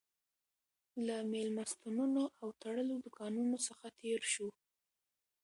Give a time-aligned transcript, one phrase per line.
[1.05, 4.51] له مېلمستونونو او تړلو دوکانونو څخه تېر شوو.